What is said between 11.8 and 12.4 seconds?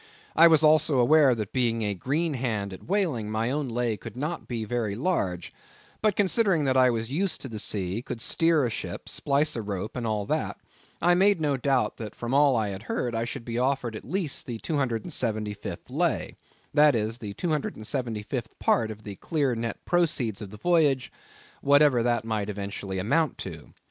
that from